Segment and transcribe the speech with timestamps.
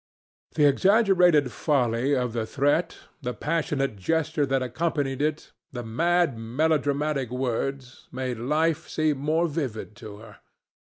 [0.55, 7.29] The exaggerated folly of the threat, the passionate gesture that accompanied it, the mad melodramatic
[7.29, 10.37] words, made life seem more vivid to her.